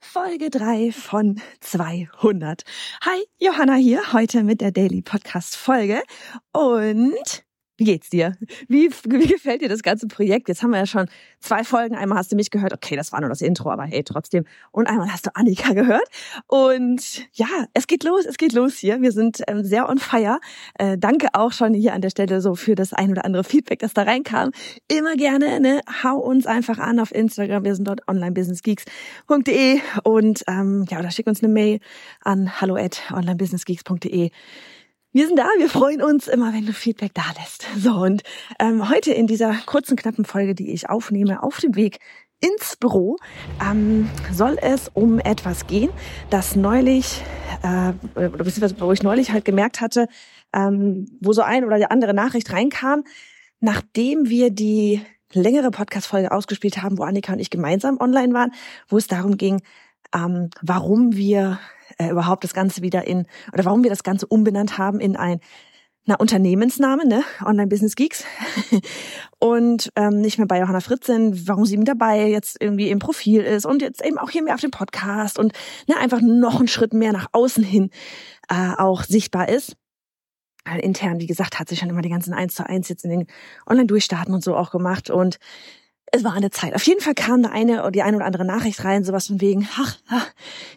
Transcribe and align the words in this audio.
Folge 0.00 0.50
3 0.50 0.92
von 0.92 1.40
200. 1.60 2.62
Hi, 3.04 3.24
Johanna 3.38 3.74
hier, 3.74 4.12
heute 4.12 4.42
mit 4.42 4.60
der 4.60 4.72
Daily 4.72 5.02
Podcast 5.02 5.56
Folge 5.56 6.02
und 6.52 7.43
wie 7.76 7.84
geht's 7.84 8.10
dir? 8.10 8.36
Wie, 8.68 8.90
wie 9.04 9.26
gefällt 9.26 9.62
dir 9.62 9.68
das 9.68 9.82
ganze 9.82 10.06
Projekt? 10.06 10.48
Jetzt 10.48 10.62
haben 10.62 10.70
wir 10.70 10.78
ja 10.78 10.86
schon 10.86 11.06
zwei 11.40 11.64
Folgen. 11.64 11.96
Einmal 11.96 12.18
hast 12.18 12.30
du 12.30 12.36
mich 12.36 12.50
gehört. 12.50 12.72
Okay, 12.72 12.94
das 12.94 13.12
war 13.12 13.20
nur 13.20 13.28
das 13.28 13.40
Intro, 13.40 13.70
aber 13.70 13.84
hey, 13.84 14.04
trotzdem. 14.04 14.44
Und 14.70 14.86
einmal 14.86 15.12
hast 15.12 15.26
du 15.26 15.30
Annika 15.34 15.72
gehört. 15.72 16.06
Und 16.46 17.26
ja, 17.32 17.46
es 17.74 17.86
geht 17.86 18.04
los, 18.04 18.26
es 18.26 18.36
geht 18.36 18.52
los 18.52 18.76
hier. 18.76 19.02
Wir 19.02 19.10
sind 19.10 19.42
ähm, 19.48 19.64
sehr 19.64 19.88
on 19.88 19.98
fire. 19.98 20.38
Äh, 20.78 20.98
danke 20.98 21.28
auch 21.32 21.52
schon 21.52 21.74
hier 21.74 21.94
an 21.94 22.00
der 22.00 22.10
Stelle 22.10 22.40
so 22.40 22.54
für 22.54 22.76
das 22.76 22.92
ein 22.92 23.10
oder 23.10 23.24
andere 23.24 23.42
Feedback, 23.42 23.80
das 23.80 23.92
da 23.92 24.02
reinkam. 24.02 24.52
Immer 24.88 25.16
gerne, 25.16 25.58
ne? 25.58 25.80
Hau 26.04 26.18
uns 26.18 26.46
einfach 26.46 26.78
an 26.78 27.00
auf 27.00 27.12
Instagram. 27.12 27.64
Wir 27.64 27.74
sind 27.74 27.88
dort 27.88 28.06
onlinebusinessgeeks.de 28.06 29.80
und 30.04 30.44
ähm, 30.46 30.86
ja, 30.88 31.00
oder 31.00 31.10
schick 31.10 31.26
uns 31.26 31.42
eine 31.42 31.52
Mail 31.52 31.80
an 32.20 32.60
hallo 32.60 32.76
at 32.76 33.02
onlinebusinessgeeks.de. 33.12 34.30
Wir 35.14 35.28
sind 35.28 35.38
da, 35.38 35.46
wir 35.58 35.70
freuen 35.70 36.02
uns 36.02 36.26
immer, 36.26 36.52
wenn 36.52 36.66
du 36.66 36.72
Feedback 36.72 37.12
da 37.14 37.22
lässt. 37.38 37.64
So, 37.78 37.92
und 37.92 38.24
ähm, 38.58 38.90
heute 38.90 39.12
in 39.12 39.28
dieser 39.28 39.54
kurzen, 39.64 39.96
knappen 39.96 40.24
Folge, 40.24 40.56
die 40.56 40.72
ich 40.72 40.90
aufnehme, 40.90 41.40
auf 41.44 41.60
dem 41.60 41.76
Weg 41.76 42.00
ins 42.40 42.74
Büro, 42.74 43.18
ähm, 43.64 44.10
soll 44.32 44.58
es 44.60 44.90
um 44.92 45.20
etwas 45.20 45.68
gehen, 45.68 45.90
das 46.30 46.56
neulich, 46.56 47.22
äh, 47.62 47.92
oder 48.16 48.28
beziehungsweise 48.28 48.74
wo 48.80 48.90
ich 48.90 49.04
neulich 49.04 49.30
halt 49.30 49.44
gemerkt 49.44 49.80
hatte, 49.80 50.08
ähm, 50.52 51.06
wo 51.20 51.32
so 51.32 51.42
ein 51.42 51.64
oder 51.64 51.76
die 51.76 51.86
andere 51.86 52.12
Nachricht 52.12 52.52
reinkam, 52.52 53.04
nachdem 53.60 54.28
wir 54.28 54.50
die 54.50 55.00
längere 55.32 55.70
Podcast-Folge 55.70 56.32
ausgespielt 56.32 56.82
haben, 56.82 56.98
wo 56.98 57.04
Annika 57.04 57.34
und 57.34 57.38
ich 57.38 57.50
gemeinsam 57.50 57.98
online 58.00 58.34
waren, 58.34 58.50
wo 58.88 58.96
es 58.96 59.06
darum 59.06 59.36
ging, 59.36 59.62
ähm, 60.12 60.50
warum 60.60 61.14
wir 61.14 61.60
äh, 61.98 62.10
überhaupt 62.10 62.44
das 62.44 62.54
Ganze 62.54 62.82
wieder 62.82 63.06
in, 63.06 63.26
oder 63.52 63.64
warum 63.64 63.82
wir 63.82 63.90
das 63.90 64.02
Ganze 64.02 64.26
umbenannt 64.26 64.78
haben 64.78 65.00
in 65.00 65.16
ein 65.16 65.40
na, 66.06 66.16
Unternehmensname, 66.16 67.06
ne? 67.06 67.24
Online 67.42 67.66
Business 67.66 67.96
Geeks. 67.96 68.24
und 69.38 69.90
ähm, 69.96 70.20
nicht 70.20 70.36
mehr 70.36 70.46
bei 70.46 70.60
Johanna 70.60 70.80
Fritz 70.80 71.06
sind, 71.06 71.48
warum 71.48 71.64
sie 71.64 71.78
mit 71.78 71.88
dabei 71.88 72.28
jetzt 72.28 72.58
irgendwie 72.60 72.90
im 72.90 72.98
Profil 72.98 73.40
ist 73.40 73.64
und 73.64 73.80
jetzt 73.80 74.04
eben 74.04 74.18
auch 74.18 74.30
hier 74.30 74.42
mehr 74.42 74.54
auf 74.54 74.60
dem 74.60 74.70
Podcast 74.70 75.38
und 75.38 75.52
ne, 75.88 75.96
einfach 75.96 76.20
noch 76.20 76.58
einen 76.58 76.68
Schritt 76.68 76.92
mehr 76.92 77.12
nach 77.12 77.28
außen 77.32 77.64
hin 77.64 77.90
äh, 78.50 78.74
auch 78.76 79.02
sichtbar 79.02 79.48
ist. 79.48 79.76
Weil 80.66 80.80
intern, 80.80 81.20
wie 81.20 81.26
gesagt, 81.26 81.58
hat 81.58 81.68
sich 81.68 81.78
schon 81.78 81.90
immer 81.90 82.02
die 82.02 82.10
ganzen 82.10 82.34
eins 82.34 82.54
zu 82.54 82.66
eins 82.66 82.88
jetzt 82.88 83.04
in 83.04 83.10
den 83.10 83.26
Online-Durchstarten 83.66 84.34
und 84.34 84.42
so 84.42 84.56
auch 84.56 84.70
gemacht. 84.70 85.10
Und 85.10 85.38
es 86.12 86.24
war 86.24 86.34
eine 86.34 86.50
Zeit. 86.50 86.74
Auf 86.74 86.84
jeden 86.84 87.00
Fall 87.00 87.14
kam 87.14 87.42
da 87.42 87.50
eine 87.50 87.80
oder 87.80 87.90
die 87.90 88.02
eine 88.02 88.16
oder 88.16 88.26
andere 88.26 88.44
Nachricht 88.44 88.84
rein, 88.84 89.04
sowas 89.04 89.26
von 89.26 89.40
wegen, 89.40 89.68
ach, 89.76 89.96
ach 90.08 90.26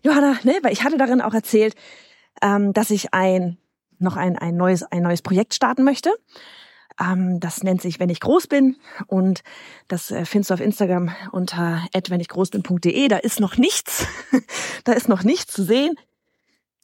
Johanna, 0.03 0.37
ne, 0.43 0.59
weil 0.63 0.73
ich 0.73 0.83
hatte 0.83 0.97
darin 0.97 1.21
auch 1.21 1.33
erzählt, 1.33 1.75
ähm, 2.41 2.73
dass 2.73 2.89
ich 2.89 3.13
ein 3.13 3.57
noch 3.99 4.15
ein, 4.15 4.37
ein 4.37 4.55
neues 4.55 4.83
ein 4.83 5.03
neues 5.03 5.21
Projekt 5.21 5.53
starten 5.53 5.83
möchte. 5.83 6.11
Ähm, 6.99 7.39
das 7.39 7.63
nennt 7.63 7.81
sich 7.81 7.99
wenn 7.99 8.09
ich 8.09 8.19
groß 8.19 8.47
bin 8.47 8.77
und 9.07 9.43
das 9.87 10.11
äh, 10.11 10.25
findest 10.25 10.49
du 10.49 10.53
auf 10.55 10.61
Instagram 10.61 11.13
unter 11.31 11.83
wenn 12.09 12.19
ich 12.19 12.29
groß 12.29 12.49
bin.de. 12.49 13.07
Da 13.07 13.17
ist 13.17 13.39
noch 13.39 13.57
nichts, 13.57 14.07
da 14.83 14.93
ist 14.93 15.09
noch 15.09 15.23
nichts 15.23 15.53
zu 15.53 15.63
sehen. 15.63 15.95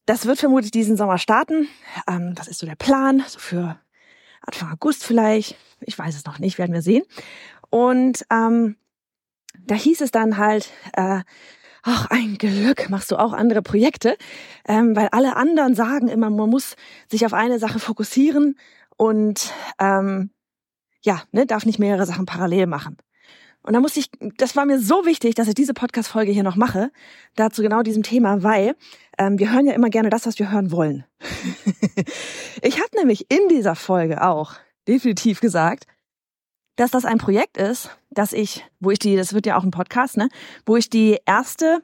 Das 0.06 0.26
wird 0.26 0.38
vermutlich 0.38 0.72
diesen 0.72 0.98
Sommer 0.98 1.18
starten. 1.18 1.68
Ähm, 2.08 2.36
das 2.36 2.48
ist 2.48 2.60
so 2.60 2.66
der 2.66 2.76
Plan, 2.76 3.24
so 3.28 3.40
für 3.40 3.80
Anfang 4.42 4.72
August 4.72 5.06
vielleicht. 5.06 5.56
Ich 5.80 5.98
weiß 5.98 6.16
es 6.16 6.26
noch 6.26 6.40
nicht, 6.40 6.58
werden 6.58 6.74
wir 6.74 6.82
sehen. 6.82 7.04
Und 7.74 8.24
ähm, 8.30 8.76
da 9.66 9.74
hieß 9.74 10.02
es 10.02 10.12
dann 10.12 10.38
halt, 10.38 10.70
äh, 10.96 11.22
ach, 11.82 12.06
ein 12.12 12.38
Glück, 12.38 12.88
machst 12.92 13.10
du 13.10 13.16
auch 13.16 13.34
andere 13.34 13.64
Projekte, 13.64 14.16
ähm, 14.68 14.96
weil 14.96 15.08
alle 15.08 15.36
anderen 15.36 15.74
sagen 15.74 16.08
immer, 16.08 16.30
man 16.30 16.52
muss 16.52 16.76
sich 17.10 17.26
auf 17.26 17.34
eine 17.34 17.58
Sache 17.58 17.80
fokussieren 17.80 18.60
und 18.96 19.52
ähm, 19.80 20.30
ja, 21.02 21.24
ne, 21.32 21.48
darf 21.48 21.66
nicht 21.66 21.80
mehrere 21.80 22.06
Sachen 22.06 22.28
parallel 22.28 22.68
machen. 22.68 22.98
Und 23.64 23.74
da 23.74 23.80
musste 23.80 24.02
ich, 24.02 24.12
das 24.38 24.56
war 24.56 24.68
mir 24.68 24.80
so 24.80 25.08
wichtig, 25.08 25.34
dass 25.34 25.48
ich 25.48 25.56
diese 25.56 25.74
Podcast-Folge 25.74 26.32
hier 26.32 26.44
noch 26.44 26.56
mache, 26.56 26.92
dazu 27.36 27.64
genau 27.64 27.82
diesem 27.82 28.04
Thema, 28.04 28.44
weil 28.44 28.76
ähm, 29.18 29.40
wir 29.40 29.52
hören 29.52 29.66
ja 29.66 29.74
immer 29.74 29.90
gerne 29.90 30.12
das, 30.12 30.28
was 30.28 30.38
wir 30.38 30.52
hören 30.52 30.72
wollen. 30.72 31.06
ich 32.62 32.78
habe 32.78 32.98
nämlich 32.98 33.32
in 33.32 33.48
dieser 33.50 33.74
Folge 33.74 34.22
auch 34.22 34.54
definitiv 34.88 35.40
gesagt, 35.40 35.88
dass 36.76 36.92
das 36.92 37.06
ein 37.06 37.18
Projekt 37.18 37.58
ist, 37.58 37.90
dass 38.10 38.34
ich, 38.34 38.66
wo 38.80 38.92
ich 38.92 39.00
die, 39.00 39.16
das 39.16 39.34
wird 39.34 39.46
ja 39.46 39.58
auch 39.58 39.64
ein 39.64 39.72
Podcast, 39.72 40.18
ne, 40.18 40.30
wo 40.66 40.78
ich 40.78 40.90
die 40.90 41.20
erste 41.26 41.82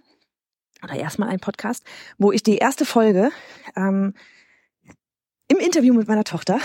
oder 0.84 0.96
erstmal 0.96 1.30
ein 1.30 1.40
Podcast, 1.40 1.84
wo 2.18 2.32
ich 2.32 2.44
die 2.44 2.58
erste 2.58 2.86
Folge 2.86 3.32
ähm, 3.76 4.14
im 5.48 5.58
Interview 5.58 5.94
mit 5.94 6.08
meiner 6.08 6.24
Tochter 6.24 6.60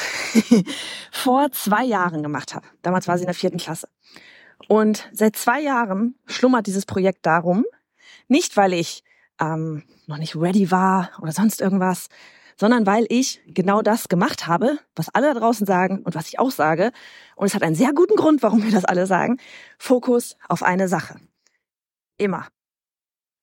vor 1.11 1.51
zwei 1.53 1.85
Jahren 1.85 2.23
gemacht 2.23 2.55
habe. 2.55 2.67
Damals 2.83 3.09
war 3.09 3.17
sie 3.17 3.25
in 3.25 3.29
der 3.29 3.35
vierten 3.35 3.59
Klasse. 3.59 3.89
Und 4.69 5.09
seit 5.13 5.37
zwei 5.37 5.61
Jahren 5.61 6.17
schlummert 6.27 6.67
dieses 6.67 6.87
Projekt 6.87 7.27
darum, 7.27 7.65
nicht 8.29 8.57
weil 8.57 8.73
ich 8.73 9.03
ähm, 9.41 9.83
noch 10.07 10.19
nicht 10.19 10.37
ready 10.37 10.71
war 10.71 11.11
oder 11.21 11.33
sonst 11.33 11.61
irgendwas, 11.61 12.09
sondern 12.57 12.87
weil 12.87 13.07
ich 13.09 13.41
genau 13.47 13.83
das 13.83 14.09
gemacht 14.09 14.47
habe, 14.47 14.79
was 14.95 15.09
alle 15.09 15.33
da 15.33 15.41
draußen 15.41 15.67
sagen 15.67 16.03
und 16.03 16.15
was 16.15 16.29
ich 16.29 16.39
auch 16.39 16.51
sage. 16.51 16.93
Und 17.37 17.47
es 17.47 17.55
hat 17.55 17.63
einen 17.63 17.75
sehr 17.75 17.93
guten 17.93 18.17
Grund, 18.17 18.43
warum 18.43 18.63
wir 18.63 18.71
das 18.71 18.85
alle 18.85 19.07
sagen. 19.07 19.39
Fokus 19.79 20.37
auf 20.49 20.63
eine 20.63 20.89
Sache. 20.89 21.17
Immer. 22.17 22.49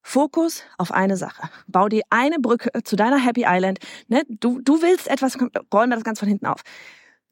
Fokus 0.02 0.64
auf 0.78 0.92
eine 0.92 1.18
Sache. 1.18 1.50
Bau 1.68 1.88
dir 1.88 2.02
eine 2.10 2.40
Brücke 2.40 2.72
zu 2.84 2.96
deiner 2.96 3.18
Happy 3.18 3.46
Island. 3.48 3.80
Ne? 4.08 4.24
Du, 4.28 4.60
du 4.62 4.82
willst 4.82 5.08
etwas, 5.08 5.38
räumen 5.74 5.92
wir 5.92 5.96
das 5.96 6.04
ganz 6.04 6.20
von 6.20 6.28
hinten 6.28 6.48
auf. 6.48 6.62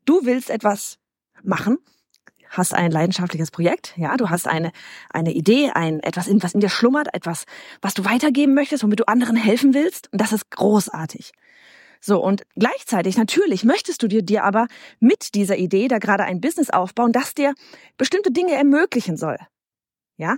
Du 0.06 0.26
willst 0.26 0.50
etwas 0.50 0.98
machen, 1.44 1.78
hast 2.50 2.74
ein 2.74 2.92
leidenschaftliches 2.92 3.52
Projekt, 3.52 3.94
ja, 3.98 4.18
du 4.18 4.30
hast 4.30 4.48
eine, 4.48 4.72
eine 5.10 5.32
Idee, 5.32 5.72
ein, 5.74 6.00
etwas, 6.02 6.28
in, 6.28 6.42
was 6.44 6.54
in 6.54 6.60
dir 6.60 6.70
schlummert, 6.70 7.14
etwas, 7.14 7.46
was 7.82 7.94
du 7.94 8.06
weitergeben 8.06 8.54
möchtest, 8.54 8.84
womit 8.84 9.00
du 9.00 9.08
anderen 9.08 9.36
helfen 9.36 9.74
willst. 9.74 10.12
Und 10.12 10.20
das 10.20 10.34
ist 10.34 10.50
großartig. 10.52 11.32
So, 12.02 12.24
und 12.24 12.44
gleichzeitig, 12.56 13.18
natürlich 13.18 13.64
möchtest 13.64 14.02
du 14.02 14.08
dir, 14.08 14.22
dir 14.22 14.44
aber 14.44 14.68
mit 15.00 15.36
dieser 15.36 15.58
Idee 15.58 15.88
da 15.88 15.98
gerade 15.98 16.24
ein 16.24 16.40
Business 16.40 16.70
aufbauen, 16.70 17.12
das 17.12 17.34
dir 17.34 17.54
bestimmte 17.98 18.32
Dinge 18.32 18.54
ermöglichen 18.54 19.18
soll. 19.18 19.38
Ja, 20.16 20.38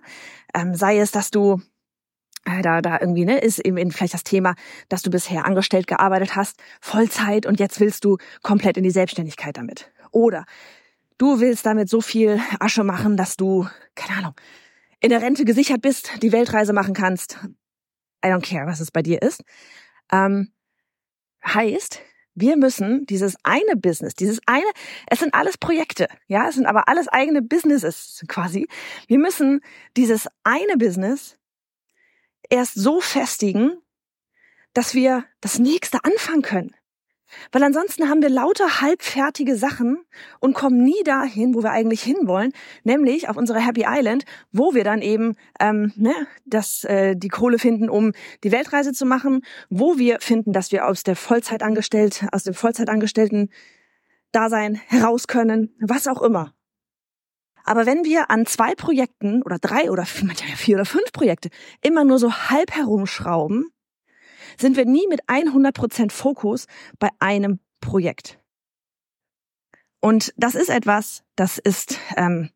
ähm, 0.53 0.75
sei 0.75 0.99
es, 0.99 1.11
dass 1.11 1.31
du 1.31 1.61
äh, 2.45 2.61
da, 2.61 2.81
da 2.81 2.99
irgendwie, 2.99 3.25
ne, 3.25 3.39
ist 3.39 3.59
eben 3.59 3.91
vielleicht 3.91 4.13
das 4.13 4.23
Thema, 4.23 4.55
dass 4.89 5.01
du 5.01 5.09
bisher 5.09 5.45
angestellt 5.45 5.87
gearbeitet 5.87 6.35
hast, 6.35 6.59
Vollzeit 6.79 7.45
und 7.45 7.59
jetzt 7.59 7.79
willst 7.79 8.05
du 8.05 8.17
komplett 8.41 8.77
in 8.77 8.83
die 8.83 8.91
Selbstständigkeit 8.91 9.57
damit. 9.57 9.91
Oder 10.11 10.45
du 11.21 11.39
willst 11.39 11.65
damit 11.65 11.89
so 11.89 12.01
viel 12.01 12.39
Asche 12.59 12.83
machen, 12.83 13.17
dass 13.17 13.37
du, 13.37 13.67
keine 13.95 14.19
Ahnung, 14.19 14.33
in 14.99 15.09
der 15.09 15.21
Rente 15.21 15.45
gesichert 15.45 15.81
bist, 15.81 16.11
die 16.21 16.31
Weltreise 16.31 16.73
machen 16.73 16.93
kannst. 16.93 17.37
I 18.23 18.27
don't 18.27 18.47
care, 18.47 18.67
was 18.67 18.79
es 18.79 18.91
bei 18.91 19.01
dir 19.01 19.21
ist. 19.21 19.43
Ähm, 20.11 20.51
Heißt, 21.45 22.01
wir 22.35 22.55
müssen 22.55 23.05
dieses 23.07 23.35
eine 23.43 23.75
Business, 23.75 24.13
dieses 24.13 24.39
eine, 24.45 24.69
es 25.07 25.19
sind 25.19 25.33
alles 25.33 25.57
Projekte, 25.57 26.07
ja, 26.27 26.47
es 26.47 26.55
sind 26.55 26.65
aber 26.65 26.87
alles 26.87 27.07
eigene 27.07 27.41
Businesses 27.41 28.23
quasi. 28.27 28.67
Wir 29.07 29.17
müssen 29.17 29.61
dieses 29.97 30.27
eine 30.43 30.77
Business 30.77 31.37
erst 32.49 32.75
so 32.75 33.01
festigen, 33.01 33.77
dass 34.73 34.93
wir 34.93 35.25
das 35.41 35.59
nächste 35.59 36.03
anfangen 36.03 36.43
können. 36.43 36.75
Weil 37.51 37.63
ansonsten 37.63 38.09
haben 38.09 38.21
wir 38.21 38.29
lauter 38.29 38.81
halbfertige 38.81 39.55
Sachen 39.55 40.03
und 40.39 40.53
kommen 40.53 40.83
nie 40.83 41.03
dahin, 41.03 41.53
wo 41.55 41.63
wir 41.63 41.71
eigentlich 41.71 42.03
hinwollen, 42.03 42.53
nämlich 42.83 43.29
auf 43.29 43.37
unsere 43.37 43.59
Happy 43.59 43.85
Island, 43.87 44.25
wo 44.51 44.73
wir 44.73 44.83
dann 44.83 45.01
eben 45.01 45.35
ähm, 45.59 45.93
ne, 45.95 46.13
das, 46.45 46.83
äh, 46.83 47.15
die 47.15 47.29
Kohle 47.29 47.59
finden, 47.59 47.89
um 47.89 48.13
die 48.43 48.51
Weltreise 48.51 48.93
zu 48.93 49.05
machen, 49.05 49.41
wo 49.69 49.97
wir 49.97 50.19
finden, 50.19 50.53
dass 50.53 50.71
wir 50.71 50.87
aus 50.87 51.03
der 51.03 51.15
Vollzeitangestellten, 51.15 52.29
aus 52.31 52.43
dem 52.43 52.53
Vollzeitangestellten 52.53 53.49
Dasein 54.31 54.75
heraus 54.87 55.27
können, 55.27 55.75
was 55.79 56.07
auch 56.07 56.21
immer. 56.21 56.53
Aber 57.63 57.85
wenn 57.85 58.03
wir 58.03 58.31
an 58.31 58.45
zwei 58.45 58.75
Projekten 58.75 59.43
oder 59.43 59.57
drei 59.59 59.91
oder 59.91 60.05
vier 60.05 60.75
oder 60.75 60.85
fünf 60.85 61.11
Projekte 61.11 61.49
immer 61.81 62.03
nur 62.03 62.19
so 62.19 62.33
halb 62.33 62.71
herumschrauben, 62.71 63.71
sind 64.57 64.77
wir 64.77 64.85
nie 64.85 65.07
mit 65.07 65.23
100% 65.25 66.11
Fokus 66.11 66.65
bei 66.99 67.09
einem 67.19 67.59
Projekt. 67.79 68.39
Und 69.99 70.33
das 70.35 70.55
ist 70.55 70.69
etwas, 70.69 71.23
das 71.35 71.59
ist, 71.59 71.97
ähm, 72.17 72.49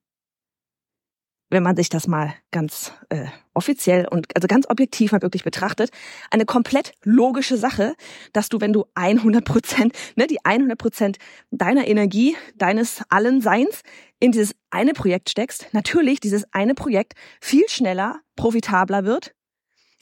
wenn 1.51 1.61
man 1.61 1.75
sich 1.75 1.89
das 1.89 2.07
mal 2.07 2.33
ganz 2.51 2.91
äh, 3.09 3.27
offiziell 3.53 4.07
und 4.07 4.35
also 4.35 4.47
ganz 4.47 4.67
objektiv 4.67 5.11
mal 5.11 5.21
wirklich 5.21 5.43
betrachtet, 5.43 5.91
eine 6.31 6.45
komplett 6.45 6.93
logische 7.03 7.55
Sache, 7.55 7.93
dass 8.33 8.49
du, 8.49 8.59
wenn 8.61 8.73
du 8.73 8.85
100 8.95 9.45
Prozent, 9.45 9.93
ne, 10.15 10.25
die 10.25 10.43
100 10.43 10.77
Prozent 10.77 11.17
deiner 11.51 11.87
Energie, 11.87 12.35
deines 12.55 13.03
allen 13.09 13.41
Seins 13.41 13.83
in 14.19 14.31
dieses 14.31 14.55
eine 14.71 14.93
Projekt 14.93 15.29
steckst, 15.29 15.67
natürlich 15.71 16.19
dieses 16.19 16.45
eine 16.51 16.73
Projekt 16.73 17.13
viel 17.39 17.69
schneller 17.69 18.21
profitabler 18.35 19.05
wird 19.05 19.35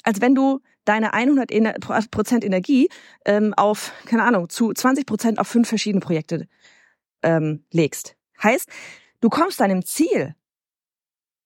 als 0.03 0.21
wenn 0.21 0.35
du 0.35 0.59
deine 0.85 1.13
100 1.13 2.11
Prozent 2.11 2.43
Energie 2.43 2.89
ähm, 3.25 3.53
auf, 3.55 3.91
keine 4.05 4.23
Ahnung, 4.23 4.49
zu 4.49 4.73
20 4.73 5.05
Prozent 5.05 5.39
auf 5.39 5.47
fünf 5.47 5.67
verschiedene 5.67 6.01
Projekte 6.01 6.47
ähm, 7.21 7.63
legst. 7.71 8.15
Heißt, 8.41 8.69
du 9.21 9.29
kommst 9.29 9.59
deinem 9.59 9.85
Ziel 9.85 10.35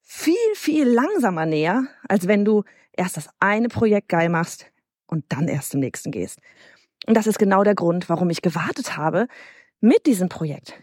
viel, 0.02 0.36
viel 0.56 0.88
langsamer 0.88 1.46
näher, 1.46 1.86
als 2.08 2.28
wenn 2.28 2.46
du 2.46 2.64
erst 2.94 3.18
das 3.18 3.30
eine 3.40 3.68
Projekt 3.68 4.10
geil 4.10 4.30
machst 4.30 4.72
und 5.06 5.26
dann 5.30 5.48
erst 5.48 5.72
zum 5.72 5.80
nächsten 5.80 6.12
gehst. 6.12 6.40
Und 7.06 7.16
das 7.16 7.28
ist 7.28 7.40
genau 7.40 7.64
der 7.64 7.76
Grund, 7.76 8.10
warum 8.10 8.30
ich 8.30 8.42
gewartet 8.42 8.98
habe 8.98 9.28
mit 9.80 10.06
diesem 10.06 10.30
Projekt. 10.30 10.74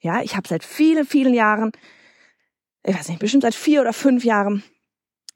Ja, 0.00 0.22
ich 0.22 0.36
habe 0.36 0.48
seit 0.48 0.64
vielen, 0.64 1.04
vielen 1.04 1.34
Jahren, 1.34 1.72
ich 2.84 2.96
weiß 2.96 3.08
nicht, 3.08 3.20
bestimmt 3.20 3.42
seit 3.42 3.54
vier 3.54 3.82
oder 3.82 3.92
fünf 3.92 4.24
Jahren 4.24 4.62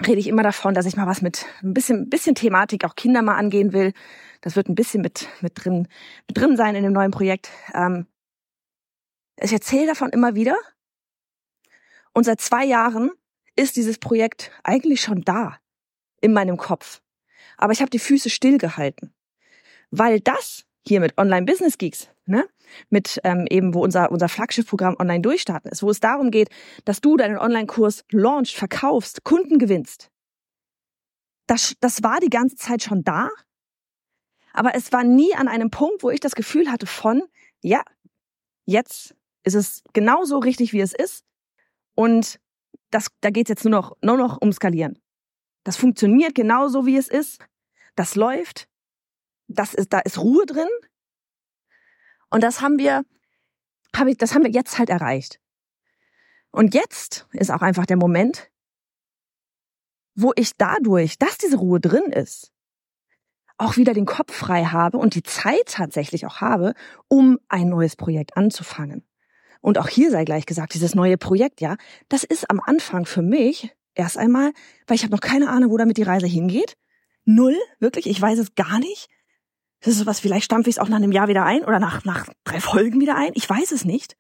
rede 0.05 0.19
ich 0.19 0.27
immer 0.27 0.43
davon, 0.43 0.75
dass 0.75 0.87
ich 0.87 0.97
mal 0.97 1.07
was 1.07 1.23
mit 1.23 1.47
ein 1.63 1.75
bisschen, 1.75 2.09
bisschen 2.09 2.35
Thematik 2.35 2.85
auch 2.85 2.97
Kinder 2.97 3.23
mal 3.23 3.37
angehen 3.37 3.73
will. 3.73 3.93
Das 4.41 4.57
wird 4.57 4.69
ein 4.69 4.75
bisschen 4.75 5.03
mit, 5.03 5.29
mit 5.41 5.53
drin, 5.57 5.89
mit 6.29 6.37
drin 6.37 6.57
sein 6.57 6.75
in 6.75 6.83
dem 6.83 6.93
neuen 6.93 7.11
Projekt. 7.11 7.51
Ähm, 7.73 8.07
ich 9.41 9.53
erzähle 9.53 9.89
davon 9.89 10.11
immer 10.11 10.35
wieder. 10.35 10.57
Und 12.13 12.25
seit 12.25 12.41
zwei 12.41 12.65
Jahren 12.65 13.11
ist 13.57 13.77
dieses 13.77 13.99
Projekt 13.99 14.51
eigentlich 14.63 15.01
schon 15.01 15.23
da 15.23 15.59
in 16.21 16.33
meinem 16.33 16.57
Kopf. 16.57 17.01
Aber 17.57 17.73
ich 17.73 17.81
habe 17.81 17.91
die 17.91 17.99
Füße 17.99 18.31
stillgehalten. 18.31 19.15
Weil 19.91 20.21
das 20.21 20.65
hier 20.87 21.01
mit 21.01 21.17
Online 21.19 21.47
Business 21.47 21.79
Geeks, 21.79 22.09
ne, 22.27 22.49
mit 22.91 23.21
ähm, 23.25 23.47
eben 23.49 23.75
wo 23.75 23.83
unser 23.83 24.11
unser 24.11 24.29
Flaggschiffprogramm 24.29 24.97
Online 24.99 25.21
durchstarten 25.21 25.71
ist, 25.71 25.83
wo 25.83 25.91
es 25.91 26.01
darum 26.01 26.31
geht, 26.31 26.51
dass 26.85 27.01
du 27.01 27.17
deinen 27.17 27.39
Online-Kurs 27.39 28.05
launchst, 28.11 28.55
verkaufst, 28.55 29.25
Kunden 29.25 29.59
gewinnst. 29.59 30.11
Das 31.47 31.75
das 31.81 32.03
war 32.03 32.21
die 32.21 32.31
ganze 32.31 32.57
Zeit 32.57 32.83
schon 32.83 33.03
da, 33.03 33.29
aber 34.53 34.75
es 34.75 34.93
war 34.93 35.05
nie 35.05 35.35
an 35.35 35.49
einem 35.49 35.71
Punkt, 35.71 36.03
wo 36.03 36.11
ich 36.11 36.21
das 36.21 36.35
Gefühl 36.35 36.71
hatte 36.71 36.87
von 36.87 37.23
ja, 37.63 37.83
jetzt 38.67 39.15
ist 39.43 39.55
es 39.55 39.83
genauso 39.93 40.39
richtig, 40.39 40.73
wie 40.73 40.81
es 40.81 40.93
ist 40.93 41.25
und 41.95 42.41
das 42.91 43.09
da 43.21 43.31
geht's 43.31 43.49
jetzt 43.49 43.65
nur 43.65 43.73
noch 43.73 43.97
nur 44.03 44.17
noch 44.17 44.41
um 44.41 44.53
skalieren. 44.53 44.99
Das 45.65 45.79
funktioniert 45.79 46.35
genauso, 46.35 46.85
wie 46.85 46.99
es 46.99 47.09
ist. 47.09 47.41
Das 47.97 48.17
läuft 48.17 48.69
das 49.55 49.75
ist, 49.75 49.93
da 49.93 50.01
ist 50.01 50.19
Ruhe 50.19 50.47
drin. 50.47 50.69
Und 52.31 52.43
das 52.43 52.61
haben 52.61 52.79
wir, 52.79 53.05
hab 53.95 54.07
ich, 54.07 54.17
das 54.17 54.35
haben 54.35 54.45
wir 54.45 54.51
jetzt 54.51 54.79
halt 54.79 54.91
erreicht. 54.91 55.41
Und 56.51 56.75
jetzt 56.75 57.27
ist 57.33 57.51
auch 57.51 57.63
einfach 57.63 57.87
der 57.87 57.97
Moment, 57.97 58.51
wo 60.15 60.33
ich 60.37 60.57
dadurch, 60.57 61.19
dass 61.19 61.39
diese 61.39 61.57
Ruhe 61.57 61.81
drin 61.81 62.13
ist, 62.13 62.53
auch 63.57 63.77
wieder 63.77 63.95
den 63.95 64.07
Kopf 64.07 64.33
frei 64.33 64.65
habe 64.65 64.99
und 64.99 65.15
die 65.15 65.23
Zeit 65.23 65.67
tatsächlich 65.67 66.27
auch 66.27 66.41
habe, 66.41 66.75
um 67.09 67.39
ein 67.49 67.69
neues 67.69 67.97
Projekt 67.97 68.37
anzufangen. 68.37 69.05
Und 69.61 69.79
auch 69.79 69.89
hier 69.89 70.11
sei 70.11 70.25
gleich 70.25 70.47
gesagt, 70.47 70.75
dieses 70.75 70.95
neue 70.95 71.17
Projekt, 71.17 71.61
ja, 71.61 71.77
das 72.09 72.25
ist 72.25 72.51
am 72.51 72.61
Anfang 72.61 73.07
für 73.07 73.23
mich 73.23 73.75
erst 73.95 74.19
einmal, 74.19 74.53
weil 74.87 74.97
ich 74.97 75.05
habe 75.05 75.13
noch 75.13 75.21
keine 75.21 75.49
Ahnung, 75.49 75.71
wo 75.71 75.77
damit 75.77 75.97
die 75.97 76.03
Reise 76.03 76.27
hingeht. 76.27 76.77
Null, 77.25 77.57
wirklich, 77.79 78.07
ich 78.07 78.21
weiß 78.21 78.39
es 78.39 78.55
gar 78.55 78.79
nicht. 78.79 79.09
Das 79.85 79.93
ist 79.93 79.99
sowas, 79.99 80.21
vielleicht 80.21 80.47
stampfe 80.47 80.71
ich 80.71 80.77
es 80.77 80.79
auch 80.79 80.89
nach 80.89 80.97
einem 80.97 81.13
Jahr 81.13 81.29
wieder 81.29 81.45
ein 81.45 81.63
oder 81.63 81.79
nach, 81.79 82.05
nach 82.05 82.27
drei 82.45 82.59
Folgen 82.59 83.03
wieder 83.03 83.17
ein. 83.17 83.33
Ich 83.35 83.49
weiß 83.49 83.71
es 83.71 83.85
nicht. 83.85 84.17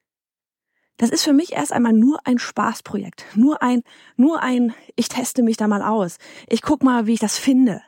Das 0.99 1.09
ist 1.09 1.25
für 1.25 1.33
mich 1.33 1.53
erst 1.55 1.73
einmal 1.73 1.95
nur 1.95 2.19
ein 2.27 2.39
Spaßprojekt. 2.39 3.25
Nur 3.35 3.63
ein, 3.63 3.83
nur 4.17 4.43
ein, 4.43 4.75
ich 4.95 5.09
teste 5.09 5.43
mich 5.43 5.57
da 5.57 5.67
mal 5.67 5.81
aus. 5.81 6.19
Ich 6.49 6.61
guck 6.61 6.83
mal, 6.83 7.07
wie 7.07 7.15
ich 7.15 7.21
das 7.21 7.39
finde. 7.39 7.81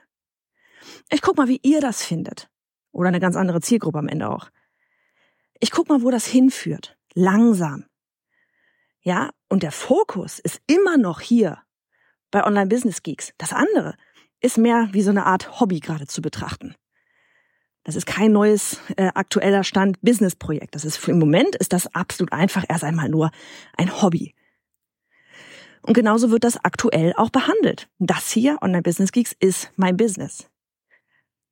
Ich 1.10 1.20
guck 1.20 1.36
mal, 1.36 1.48
wie 1.48 1.60
ihr 1.62 1.82
das 1.82 2.02
findet. 2.02 2.48
Oder 2.92 3.08
eine 3.08 3.20
ganz 3.20 3.36
andere 3.36 3.60
Zielgruppe 3.60 3.98
am 3.98 4.08
Ende 4.08 4.30
auch. 4.30 4.48
Ich 5.60 5.70
guck 5.70 5.90
mal, 5.90 6.00
wo 6.00 6.10
das 6.10 6.24
hinführt. 6.24 6.96
Langsam. 7.12 7.84
Ja, 9.02 9.32
und 9.50 9.62
der 9.62 9.72
Fokus 9.72 10.38
ist 10.38 10.62
immer 10.66 10.96
noch 10.96 11.20
hier 11.20 11.58
bei 12.30 12.42
Online 12.42 12.68
Business 12.68 13.02
Geeks. 13.02 13.34
Das 13.36 13.52
andere 13.52 13.96
ist 14.40 14.56
mehr 14.56 14.88
wie 14.92 15.02
so 15.02 15.10
eine 15.10 15.26
Art 15.26 15.60
Hobby 15.60 15.80
gerade 15.80 16.06
zu 16.06 16.22
betrachten. 16.22 16.74
Das 17.86 17.94
ist 17.94 18.04
kein 18.04 18.32
neues 18.32 18.80
äh, 18.96 19.12
aktueller 19.14 19.62
Stand 19.62 20.00
Business-Projekt. 20.02 20.74
Das 20.74 20.84
ist 20.84 21.06
im 21.06 21.20
Moment 21.20 21.54
ist 21.54 21.72
das 21.72 21.94
absolut 21.94 22.32
einfach 22.32 22.64
erst 22.68 22.82
einmal 22.82 23.08
nur 23.08 23.30
ein 23.76 24.02
Hobby. 24.02 24.34
Und 25.82 25.94
genauso 25.94 26.32
wird 26.32 26.42
das 26.42 26.56
aktuell 26.56 27.12
auch 27.16 27.30
behandelt. 27.30 27.88
Das 28.00 28.32
hier, 28.32 28.58
Online 28.60 28.82
Business 28.82 29.12
Geeks, 29.12 29.36
ist 29.38 29.70
mein 29.76 29.96
Business. 29.96 30.50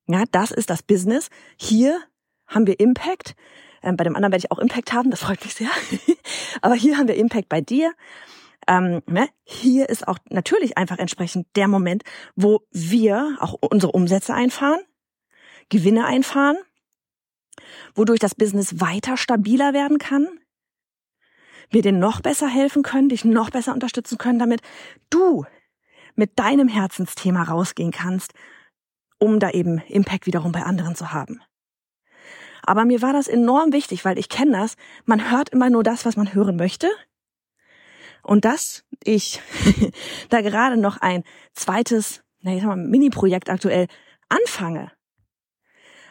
Ja, 0.08 0.24
das 0.32 0.50
ist 0.50 0.70
das 0.70 0.82
Business. 0.82 1.28
Hier 1.56 2.00
haben 2.48 2.66
wir 2.66 2.80
Impact. 2.80 3.36
Ähm, 3.80 3.96
bei 3.96 4.02
dem 4.02 4.16
anderen 4.16 4.32
werde 4.32 4.44
ich 4.44 4.50
auch 4.50 4.58
Impact 4.58 4.92
haben, 4.92 5.12
das 5.12 5.20
freut 5.20 5.44
mich 5.44 5.54
sehr. 5.54 5.70
Aber 6.62 6.74
hier 6.74 6.96
haben 6.96 7.06
wir 7.06 7.14
Impact 7.14 7.48
bei 7.48 7.60
dir. 7.60 7.92
Ähm, 8.66 9.02
ne? 9.06 9.28
Hier 9.44 9.88
ist 9.88 10.08
auch 10.08 10.18
natürlich 10.30 10.76
einfach 10.78 10.98
entsprechend 10.98 11.46
der 11.54 11.68
Moment, 11.68 12.02
wo 12.34 12.62
wir 12.72 13.36
auch 13.38 13.54
unsere 13.60 13.92
Umsätze 13.92 14.34
einfahren 14.34 14.80
Gewinne 15.68 16.06
einfahren, 16.06 16.56
wodurch 17.94 18.20
das 18.20 18.34
Business 18.34 18.80
weiter 18.80 19.16
stabiler 19.16 19.72
werden 19.72 19.98
kann, 19.98 20.26
wir 21.70 21.82
dir 21.82 21.92
noch 21.92 22.20
besser 22.20 22.48
helfen 22.48 22.82
können, 22.82 23.08
dich 23.08 23.24
noch 23.24 23.50
besser 23.50 23.72
unterstützen 23.72 24.18
können, 24.18 24.38
damit 24.38 24.60
du 25.10 25.44
mit 26.14 26.38
deinem 26.38 26.68
Herzensthema 26.68 27.42
rausgehen 27.42 27.90
kannst, 27.90 28.32
um 29.18 29.40
da 29.40 29.50
eben 29.50 29.78
Impact 29.88 30.26
wiederum 30.26 30.52
bei 30.52 30.62
anderen 30.62 30.94
zu 30.94 31.12
haben. 31.12 31.40
Aber 32.62 32.84
mir 32.84 33.02
war 33.02 33.12
das 33.12 33.28
enorm 33.28 33.72
wichtig, 33.72 34.04
weil 34.04 34.18
ich 34.18 34.28
kenne 34.28 34.52
das, 34.52 34.76
man 35.04 35.30
hört 35.30 35.50
immer 35.50 35.70
nur 35.70 35.82
das, 35.82 36.06
was 36.06 36.16
man 36.16 36.32
hören 36.34 36.56
möchte. 36.56 36.90
Und 38.22 38.46
dass 38.46 38.84
ich 39.02 39.40
da 40.30 40.40
gerade 40.40 40.78
noch 40.78 40.96
ein 40.98 41.24
zweites, 41.52 42.22
na, 42.40 42.54
ich 42.54 42.60
sag 42.60 42.68
mal, 42.68 42.76
Mini-Projekt 42.76 43.50
aktuell 43.50 43.86
anfange, 44.30 44.90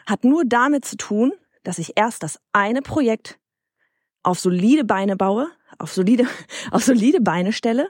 hat 0.06 0.24
nur 0.24 0.44
damit 0.44 0.84
zu 0.84 0.96
tun, 0.96 1.32
dass 1.62 1.78
ich 1.78 1.92
erst 1.96 2.22
das 2.22 2.38
eine 2.52 2.82
Projekt 2.82 3.38
auf 4.22 4.38
solide 4.38 4.84
Beine 4.84 5.16
baue, 5.16 5.50
auf 5.78 5.92
solide, 5.92 6.26
auf 6.70 6.84
solide 6.84 7.20
Beine 7.20 7.52
stelle 7.52 7.88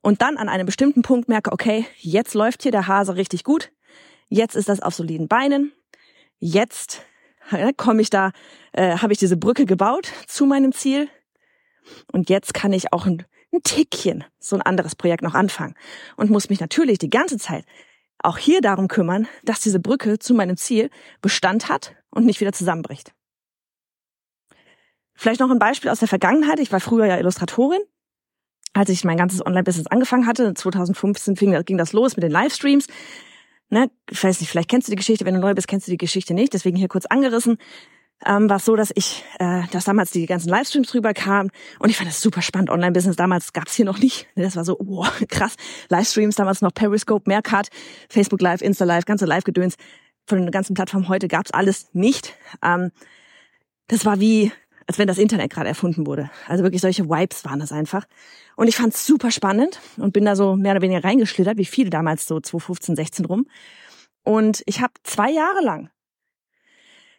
und 0.00 0.22
dann 0.22 0.36
an 0.36 0.48
einem 0.48 0.66
bestimmten 0.66 1.02
Punkt 1.02 1.28
merke, 1.28 1.52
okay, 1.52 1.86
jetzt 1.98 2.34
läuft 2.34 2.62
hier 2.62 2.72
der 2.72 2.86
Hase 2.86 3.16
richtig 3.16 3.44
gut, 3.44 3.72
jetzt 4.28 4.56
ist 4.56 4.68
das 4.68 4.80
auf 4.80 4.94
soliden 4.94 5.28
Beinen, 5.28 5.72
jetzt 6.38 7.02
komme 7.76 8.02
ich 8.02 8.10
da, 8.10 8.32
äh, 8.72 8.98
habe 8.98 9.12
ich 9.12 9.18
diese 9.18 9.36
Brücke 9.36 9.66
gebaut 9.66 10.12
zu 10.26 10.46
meinem 10.46 10.72
Ziel 10.72 11.08
und 12.12 12.30
jetzt 12.30 12.54
kann 12.54 12.72
ich 12.72 12.92
auch 12.92 13.06
ein, 13.06 13.24
ein 13.52 13.62
Tickchen 13.62 14.24
so 14.38 14.56
ein 14.56 14.62
anderes 14.62 14.94
Projekt 14.94 15.22
noch 15.22 15.34
anfangen 15.34 15.74
und 16.16 16.30
muss 16.30 16.50
mich 16.50 16.60
natürlich 16.60 16.98
die 16.98 17.10
ganze 17.10 17.38
Zeit 17.38 17.64
auch 18.22 18.38
hier 18.38 18.60
darum 18.60 18.88
kümmern, 18.88 19.28
dass 19.44 19.60
diese 19.60 19.80
Brücke 19.80 20.18
zu 20.18 20.34
meinem 20.34 20.56
Ziel 20.56 20.90
Bestand 21.20 21.68
hat 21.68 21.94
und 22.10 22.26
nicht 22.26 22.40
wieder 22.40 22.52
zusammenbricht. 22.52 23.12
Vielleicht 25.14 25.40
noch 25.40 25.50
ein 25.50 25.58
Beispiel 25.58 25.90
aus 25.90 26.00
der 26.00 26.08
Vergangenheit. 26.08 26.60
Ich 26.60 26.72
war 26.72 26.80
früher 26.80 27.06
ja 27.06 27.18
Illustratorin. 27.18 27.80
Als 28.74 28.90
ich 28.90 29.04
mein 29.04 29.16
ganzes 29.16 29.44
Online-Business 29.44 29.86
angefangen 29.86 30.26
hatte, 30.26 30.52
2015 30.52 31.36
fing, 31.36 31.64
ging 31.64 31.78
das 31.78 31.94
los 31.94 32.16
mit 32.16 32.22
den 32.22 32.30
Livestreams. 32.30 32.86
Ne, 33.70 33.90
ich 34.10 34.22
weiß 34.22 34.40
nicht, 34.40 34.50
vielleicht 34.50 34.68
kennst 34.68 34.86
du 34.86 34.92
die 34.92 34.96
Geschichte, 34.96 35.24
wenn 35.24 35.34
du 35.34 35.40
neu 35.40 35.54
bist, 35.54 35.66
kennst 35.66 35.88
du 35.88 35.90
die 35.90 35.96
Geschichte 35.96 36.34
nicht, 36.34 36.52
deswegen 36.52 36.76
hier 36.76 36.88
kurz 36.88 37.06
angerissen 37.06 37.58
ähm, 38.24 38.48
war 38.48 38.56
es 38.56 38.64
so, 38.64 38.76
dass 38.76 38.90
ich, 38.94 39.24
äh, 39.38 39.62
dass 39.72 39.84
damals 39.84 40.10
die 40.10 40.26
ganzen 40.26 40.48
Livestreams 40.48 40.88
drüber 40.88 41.12
kamen 41.12 41.50
und 41.78 41.90
ich 41.90 41.96
fand 41.96 42.08
das 42.08 42.20
super 42.20 42.40
spannend. 42.42 42.70
Online-Business 42.70 43.16
damals 43.16 43.52
gab's 43.52 43.74
hier 43.74 43.84
noch 43.84 43.98
nicht. 43.98 44.26
Das 44.36 44.56
war 44.56 44.64
so, 44.64 44.78
wow, 44.80 45.10
krass. 45.28 45.56
Livestreams 45.88 46.36
damals 46.36 46.62
noch 46.62 46.72
Periscope, 46.72 47.28
Meerkat, 47.28 47.68
Facebook 48.08 48.40
Live, 48.40 48.62
Insta 48.62 48.84
Live, 48.84 49.04
ganze 49.04 49.26
Live-Gedöns. 49.26 49.76
Von 50.26 50.38
den 50.38 50.50
ganzen 50.50 50.74
Plattformen 50.74 51.08
heute 51.08 51.28
gab's 51.28 51.50
alles 51.50 51.88
nicht. 51.92 52.34
Ähm, 52.62 52.90
das 53.88 54.04
war 54.04 54.18
wie, 54.18 54.50
als 54.86 54.98
wenn 54.98 55.06
das 55.06 55.18
Internet 55.18 55.52
gerade 55.52 55.68
erfunden 55.68 56.06
wurde. 56.06 56.30
Also 56.48 56.64
wirklich 56.64 56.80
solche 56.80 57.08
Vibes 57.08 57.44
waren 57.44 57.60
das 57.60 57.70
einfach. 57.70 58.06
Und 58.56 58.66
ich 58.66 58.76
fand's 58.76 59.06
super 59.06 59.30
spannend 59.30 59.80
und 59.98 60.12
bin 60.12 60.24
da 60.24 60.34
so 60.34 60.56
mehr 60.56 60.72
oder 60.72 60.82
weniger 60.82 61.04
reingeschlittert, 61.04 61.58
wie 61.58 61.64
viele 61.64 61.90
damals 61.90 62.26
so 62.26 62.40
2015, 62.40 62.96
16 62.96 63.24
rum. 63.26 63.46
Und 64.24 64.62
ich 64.66 64.80
habe 64.80 64.94
zwei 65.04 65.30
Jahre 65.30 65.62
lang 65.62 65.90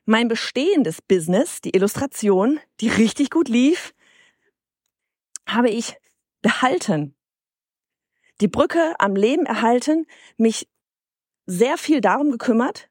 mein 0.08 0.30
bestehendes 0.30 1.02
Business, 1.02 1.60
die 1.62 1.76
Illustration, 1.76 2.62
die 2.80 2.88
richtig 2.88 3.30
gut 3.30 3.50
lief, 3.50 3.94
habe 5.46 5.70
ich 5.70 5.98
behalten. 6.42 7.14
Die 8.40 8.48
Brücke 8.48 8.96
am 9.00 9.18
Leben 9.18 9.46
erhalten, 9.46 10.08
mich 10.38 10.70
sehr 11.46 11.78
viel 11.78 12.00
darum 12.00 12.32
gekümmert, 12.32 12.90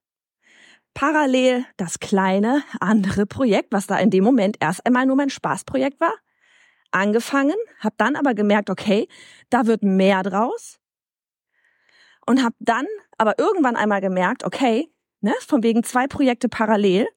parallel 0.93 1.65
das 1.79 2.01
kleine 2.01 2.63
andere 2.81 3.25
Projekt, 3.25 3.73
was 3.73 3.87
da 3.87 3.99
in 3.99 4.11
dem 4.11 4.23
Moment 4.23 4.59
erst 4.61 4.85
einmal 4.85 5.07
nur 5.07 5.17
mein 5.17 5.31
Spaßprojekt 5.31 5.99
war, 6.01 6.15
angefangen, 6.91 7.57
habe 7.81 7.95
dann 7.97 8.17
aber 8.17 8.35
gemerkt, 8.35 8.69
okay, 8.69 9.09
da 9.49 9.67
wird 9.67 9.83
mehr 9.83 10.23
draus. 10.23 10.79
und 12.27 12.43
habe 12.43 12.57
dann 12.59 12.87
aber 13.19 13.39
irgendwann 13.39 13.77
einmal 13.77 14.01
gemerkt, 14.01 14.45
okay, 14.45 14.91
ne, 15.27 15.35
von 15.47 15.65
wegen 15.65 15.83
zwei 15.83 16.07
Projekte 16.07 16.49
parallel, 16.49 17.09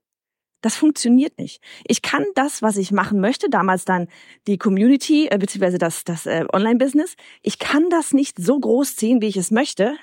das 0.62 0.76
funktioniert 0.76 1.38
nicht. 1.38 1.62
Ich 1.88 2.02
kann 2.02 2.26
das, 2.34 2.64
was 2.64 2.76
ich 2.76 2.92
machen 2.92 3.22
möchte, 3.22 3.50
damals 3.50 3.86
dann 3.86 4.08
die 4.48 4.58
Community 4.58 5.28
äh, 5.28 5.38
beziehungsweise 5.38 5.78
das, 5.78 6.04
das 6.04 6.26
äh, 6.26 6.46
Online-Business, 6.52 7.16
ich 7.44 7.60
kann 7.60 7.90
das 7.90 8.12
nicht 8.12 8.38
so 8.40 8.60
groß 8.60 8.96
ziehen, 8.96 9.22
wie 9.22 9.28
ich 9.28 9.38
es 9.38 9.52
möchte, 9.52 9.96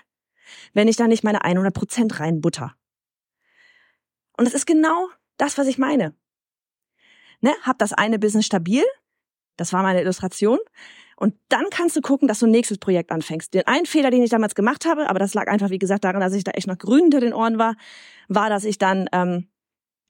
wenn 0.72 0.86
ich 0.86 0.96
da 0.96 1.08
nicht 1.08 1.24
meine 1.24 1.42
100 1.42 1.74
Prozent 1.74 2.20
reinbutter. 2.20 2.76
Und 4.38 4.46
das 4.46 4.54
ist 4.54 4.66
genau 4.66 5.08
das, 5.36 5.58
was 5.58 5.66
ich 5.66 5.76
meine. 5.76 6.14
Ne, 7.40 7.52
hab 7.62 7.78
das 7.78 7.92
eine 7.92 8.20
Business 8.20 8.46
stabil, 8.46 8.84
das 9.56 9.72
war 9.72 9.82
meine 9.82 10.00
Illustration, 10.00 10.58
und 11.16 11.34
dann 11.48 11.64
kannst 11.70 11.96
du 11.96 12.02
gucken, 12.02 12.28
dass 12.28 12.40
du 12.40 12.46
ein 12.46 12.50
nächstes 12.50 12.78
Projekt 12.78 13.10
anfängst. 13.10 13.54
Den 13.54 13.66
einen 13.66 13.86
Fehler, 13.86 14.10
den 14.10 14.22
ich 14.22 14.30
damals 14.30 14.54
gemacht 14.54 14.84
habe, 14.84 15.08
aber 15.08 15.18
das 15.18 15.34
lag 15.34 15.48
einfach, 15.48 15.70
wie 15.70 15.78
gesagt, 15.78 16.04
daran, 16.04 16.20
dass 16.20 16.34
ich 16.34 16.44
da 16.44 16.52
echt 16.52 16.66
noch 16.66 16.78
grün 16.78 17.02
hinter 17.02 17.20
den 17.20 17.32
Ohren 17.32 17.58
war, 17.58 17.74
war, 18.28 18.50
dass 18.50 18.64
ich 18.64 18.78
dann 18.78 19.08
ähm, 19.12 19.48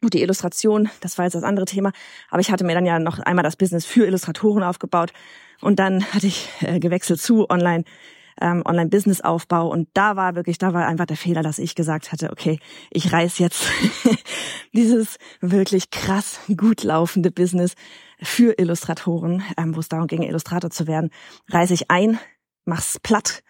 die 0.02 0.22
Illustration, 0.22 0.88
das 1.00 1.16
war 1.16 1.24
jetzt 1.24 1.34
das 1.34 1.44
andere 1.44 1.66
Thema, 1.66 1.92
aber 2.28 2.40
ich 2.40 2.50
hatte 2.50 2.64
mir 2.64 2.74
dann 2.74 2.86
ja 2.86 2.98
noch 2.98 3.18
einmal 3.20 3.44
das 3.44 3.56
Business 3.56 3.86
für 3.86 4.06
Illustratoren 4.06 4.62
aufgebaut 4.62 5.12
und 5.60 5.78
dann 5.78 6.04
hatte 6.12 6.26
ich 6.26 6.48
äh, 6.60 6.80
gewechselt 6.80 7.20
zu 7.20 7.48
Online 7.48 7.84
ähm, 8.40 8.62
Online-Business-Aufbau 8.66 9.68
und 9.68 9.88
da 9.94 10.16
war 10.16 10.34
wirklich, 10.34 10.58
da 10.58 10.74
war 10.74 10.86
einfach 10.86 11.06
der 11.06 11.16
Fehler, 11.16 11.42
dass 11.42 11.58
ich 11.58 11.74
gesagt 11.74 12.12
hatte, 12.12 12.30
okay, 12.30 12.58
ich 12.90 13.12
reiß 13.12 13.38
jetzt 13.38 13.64
dieses 14.74 15.16
wirklich 15.40 15.90
krass 15.90 16.40
gut 16.54 16.82
laufende 16.82 17.30
Business 17.30 17.74
für 18.22 18.58
Illustratoren, 18.58 19.42
ähm, 19.56 19.74
wo 19.74 19.80
es 19.80 19.88
darum 19.88 20.06
ging, 20.06 20.22
Illustrator 20.22 20.70
zu 20.70 20.86
werden, 20.86 21.10
reiße 21.50 21.74
ich 21.74 21.90
ein, 21.90 22.18
mach's 22.64 22.98
platt 23.00 23.42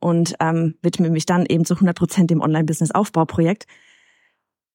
und 0.00 0.34
ähm, 0.40 0.76
widme 0.82 1.10
mich 1.10 1.26
dann 1.26 1.46
eben 1.46 1.64
zu 1.64 1.74
100 1.74 1.96
Prozent 1.96 2.30
dem 2.30 2.40
Online-Business-Aufbauprojekt. 2.40 3.66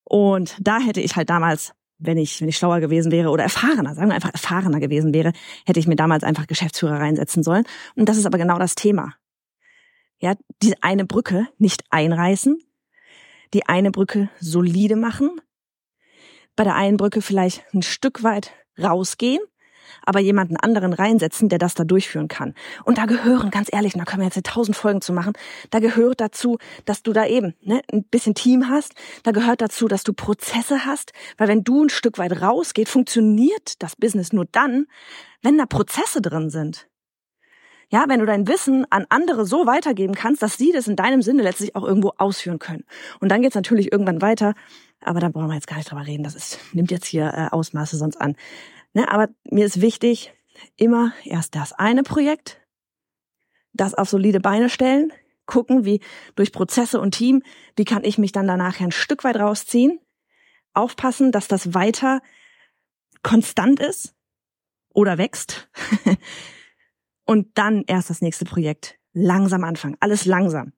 Und 0.03 0.58
da 0.62 0.79
hätte 0.79 1.01
ich 1.01 1.15
halt 1.15 1.29
damals, 1.29 1.74
wenn 2.00 2.17
ich, 2.17 2.39
wenn 2.39 2.48
ich 2.48 2.58
schlauer 2.58 2.79
gewesen 2.79 3.12
wäre 3.12 3.29
oder 3.29 3.44
erfahrener, 3.44 3.94
sagen 3.94 4.08
wir 4.08 4.15
einfach 4.15 4.34
erfahrener 4.34 4.79
gewesen 4.79 5.13
wäre, 5.13 5.34
hätte 5.65 5.79
ich 5.79 5.88
mir 5.88 5.96
damals 5.98 6.24
einfach 6.24 6.48
Geschäftsführer 6.48 7.00
reinsetzen 7.00 7.44
sollen. 7.44 7.65
Und 7.96 8.08
das 8.08 8.17
ist 8.17 8.25
aber 8.25 8.38
genau 8.38 8.58
das 8.58 8.75
Thema. 8.75 9.15
Ja, 10.20 10.34
die 10.63 10.82
eine 10.82 11.06
Brücke 11.06 11.48
nicht 11.58 11.84
einreißen, 11.89 12.58
die 13.53 13.67
eine 13.67 13.91
Brücke 13.91 14.29
solide 14.39 14.96
machen, 14.96 15.41
bei 16.56 16.63
der 16.63 16.75
einen 16.75 16.98
Brücke 16.98 17.22
vielleicht 17.22 17.63
ein 17.74 17.84
Stück 17.84 18.24
weit 18.24 18.51
rausgehen, 18.81 19.41
aber 20.05 20.19
jemanden 20.19 20.57
anderen 20.57 20.93
reinsetzen, 20.93 21.50
der 21.50 21.60
das 21.60 21.74
da 21.74 21.84
durchführen 21.84 22.27
kann. 22.27 22.53
Und 22.86 22.98
da 22.98 23.05
gehören, 23.05 23.51
ganz 23.51 23.69
ehrlich, 23.72 23.93
da 23.93 24.05
können 24.05 24.22
wir 24.22 24.29
jetzt 24.29 24.43
tausend 24.46 24.75
Folgen 24.75 25.01
zu 25.01 25.13
machen, 25.13 25.34
da 25.69 25.79
gehört 25.79 26.22
dazu, 26.22 26.57
dass 26.86 27.03
du 27.03 27.13
da 27.13 27.25
eben 27.25 27.55
ne, 27.62 27.81
ein 27.91 28.03
bisschen 28.03 28.36
Team 28.36 28.69
hast, 28.69 28.93
da 29.24 29.31
gehört 29.31 29.62
dazu, 29.62 29.88
dass 29.88 30.03
du 30.03 30.13
Prozesse 30.13 30.86
hast, 30.86 31.12
weil 31.38 31.48
wenn 31.48 31.63
du 31.63 31.84
ein 31.84 31.89
Stück 31.89 32.17
weit 32.17 32.41
rausgeht, 32.41 32.89
funktioniert 32.89 33.81
das 33.81 33.96
Business 33.96 34.34
nur 34.34 34.46
dann, 34.46 34.88
wenn 35.41 35.57
da 35.57 35.65
Prozesse 35.65 36.22
drin 36.22 36.50
sind. 36.50 36.88
Ja, 37.89 38.05
wenn 38.10 38.19
du 38.19 38.25
dein 38.25 38.48
Wissen 38.50 38.86
an 38.89 39.05
andere 39.07 39.46
so 39.46 39.65
weitergeben 39.65 40.13
kannst, 40.13 40.41
dass 40.41 40.57
sie 40.57 40.74
das 40.74 40.89
in 40.89 40.98
deinem 40.98 41.22
Sinne 41.22 41.41
letztlich 41.41 41.74
auch 41.74 41.86
irgendwo 41.86 42.12
ausführen 42.17 42.60
können. 42.60 42.84
Und 43.22 43.29
dann 43.29 43.41
geht's 43.41 43.55
natürlich 43.55 43.93
irgendwann 43.93 44.22
weiter, 44.22 44.55
aber 45.01 45.20
da 45.20 45.30
brauchen 45.30 45.48
wir 45.48 45.56
jetzt 45.56 45.68
gar 45.68 45.77
nicht 45.77 45.89
drüber 45.89 46.06
reden. 46.06 46.24
Das 46.24 46.36
ist, 46.36 46.60
nimmt 46.74 46.92
jetzt 46.92 47.06
hier 47.06 47.34
äh, 47.34 47.48
Ausmaße 47.51 47.98
sonst 47.98 48.20
an. 48.20 48.36
Ne, 48.94 49.12
aber 49.12 49.30
mir 49.50 49.66
ist 49.66 49.82
wichtig, 49.82 50.34
immer 50.75 51.13
erst 51.24 51.56
das 51.56 51.74
eine 51.74 52.04
Projekt, 52.04 52.62
das 53.74 53.94
auf 53.94 54.10
solide 54.10 54.39
Beine 54.39 54.70
stellen, 54.70 55.13
gucken, 55.46 55.86
wie 55.86 56.01
durch 56.36 56.51
Prozesse 56.51 57.00
und 57.00 57.12
Team, 57.12 57.44
wie 57.75 57.86
kann 57.86 58.04
ich 58.04 58.18
mich 58.18 58.32
dann 58.32 58.48
danach 58.48 58.80
ein 58.80 58.92
Stück 58.92 59.24
weit 59.24 59.38
rausziehen, 59.38 60.00
aufpassen, 60.74 61.32
dass 61.32 61.48
das 61.48 61.74
weiter 61.74 62.22
konstant 63.24 63.80
ist 63.80 64.16
oder 64.94 65.18
wächst 65.18 65.70
und 67.25 67.58
dann 67.58 67.84
erst 67.88 68.10
das 68.10 68.22
nächste 68.22 68.46
Projekt 68.46 68.98
langsam 69.13 69.63
anfangen, 69.63 69.98
alles 70.00 70.25
langsam. 70.25 70.74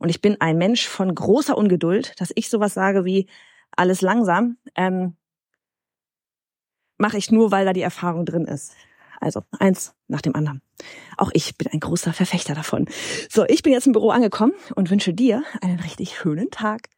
Und 0.00 0.08
ich 0.08 0.22
bin 0.22 0.40
ein 0.40 0.56
Mensch 0.56 0.88
von 0.88 1.14
großer 1.14 1.56
Ungeduld, 1.56 2.18
dass 2.18 2.32
ich 2.34 2.48
sowas 2.48 2.72
sage 2.72 3.04
wie 3.04 3.28
alles 3.76 4.00
langsam. 4.00 4.56
Ähm, 4.74 5.16
mache 6.96 7.18
ich 7.18 7.30
nur, 7.30 7.50
weil 7.50 7.66
da 7.66 7.74
die 7.74 7.82
Erfahrung 7.82 8.24
drin 8.24 8.46
ist. 8.46 8.74
Also 9.20 9.42
eins 9.58 9.94
nach 10.08 10.22
dem 10.22 10.34
anderen. 10.34 10.62
Auch 11.18 11.30
ich 11.34 11.56
bin 11.58 11.68
ein 11.70 11.80
großer 11.80 12.14
Verfechter 12.14 12.54
davon. 12.54 12.86
So, 13.28 13.44
ich 13.46 13.62
bin 13.62 13.74
jetzt 13.74 13.86
im 13.86 13.92
Büro 13.92 14.10
angekommen 14.10 14.54
und 14.74 14.90
wünsche 14.90 15.12
dir 15.12 15.44
einen 15.60 15.78
richtig 15.78 16.16
schönen 16.16 16.50
Tag. 16.50 16.88